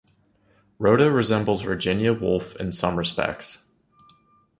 Rhoda 0.79 1.11
resembles 1.11 1.61
Virginia 1.61 2.11
Woolf 2.11 2.55
in 2.55 2.71
some 2.71 2.97
respects. 2.97 3.59